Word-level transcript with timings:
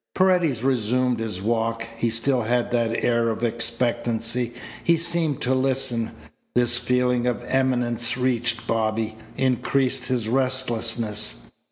Paredes 0.15 0.63
resumed 0.63 1.19
his 1.19 1.39
walk. 1.43 1.87
He 1.95 2.09
still 2.09 2.41
had 2.41 2.71
that 2.71 3.03
air 3.03 3.29
of 3.29 3.43
expectancy. 3.43 4.51
He 4.83 4.97
seemed 4.97 5.41
to 5.43 5.53
listen. 5.53 6.09
This 6.55 6.79
feeling 6.79 7.27
of 7.27 7.43
imminence 7.43 8.17
reached 8.17 8.65
Bobby; 8.65 9.15
increased 9.37 10.05
his 10.05 10.27
restlessness. 10.27 11.51